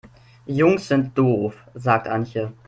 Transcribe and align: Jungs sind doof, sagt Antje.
Jungs 0.47 0.87
sind 0.87 1.15
doof, 1.15 1.63
sagt 1.75 2.07
Antje. 2.07 2.51